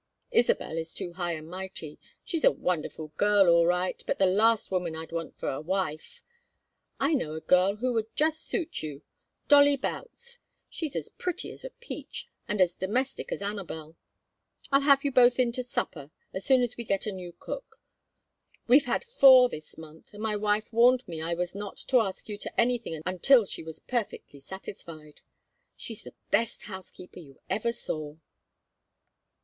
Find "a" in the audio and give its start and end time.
2.43-2.49, 5.49-5.61, 7.35-7.39, 11.63-11.69, 17.05-17.11